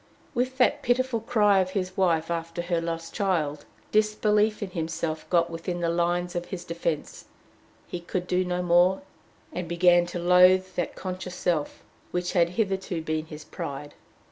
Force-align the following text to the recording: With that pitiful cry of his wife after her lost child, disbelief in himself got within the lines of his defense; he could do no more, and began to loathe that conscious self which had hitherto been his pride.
With 0.33 0.57
that 0.57 0.81
pitiful 0.81 1.19
cry 1.19 1.59
of 1.59 1.69
his 1.77 1.95
wife 1.95 2.31
after 2.31 2.63
her 2.63 2.81
lost 2.81 3.13
child, 3.13 3.65
disbelief 3.91 4.63
in 4.63 4.71
himself 4.71 5.29
got 5.29 5.51
within 5.51 5.79
the 5.79 5.89
lines 5.89 6.35
of 6.35 6.45
his 6.47 6.65
defense; 6.65 7.25
he 7.85 7.99
could 7.99 8.25
do 8.25 8.43
no 8.43 8.63
more, 8.63 9.03
and 9.53 9.67
began 9.67 10.07
to 10.07 10.17
loathe 10.17 10.69
that 10.75 10.95
conscious 10.95 11.35
self 11.35 11.83
which 12.09 12.33
had 12.33 12.49
hitherto 12.57 13.03
been 13.03 13.27
his 13.27 13.45
pride. 13.45 13.93